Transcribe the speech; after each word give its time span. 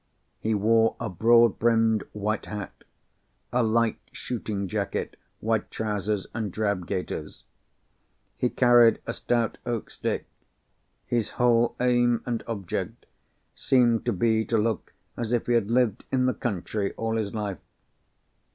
He 0.39 0.55
wore 0.55 0.95
a 0.99 1.09
broad 1.09 1.59
brimmed 1.59 2.01
white 2.11 2.47
hat, 2.47 2.73
a 3.53 3.61
light 3.61 3.99
shooting 4.11 4.67
jacket, 4.67 5.15
white 5.41 5.69
trousers, 5.69 6.25
and 6.33 6.51
drab 6.51 6.87
gaiters. 6.87 7.43
He 8.35 8.49
carried 8.49 8.99
a 9.05 9.13
stout 9.13 9.59
oak 9.63 9.91
stick. 9.91 10.25
His 11.05 11.29
whole 11.37 11.75
aim 11.79 12.23
and 12.25 12.41
object 12.47 13.05
seemed 13.53 14.03
to 14.07 14.11
be 14.11 14.43
to 14.45 14.57
look 14.57 14.93
as 15.15 15.33
if 15.33 15.45
he 15.45 15.53
had 15.53 15.69
lived 15.69 16.03
in 16.11 16.25
the 16.25 16.33
country 16.33 16.93
all 16.93 17.15
his 17.15 17.35
life. 17.35 17.59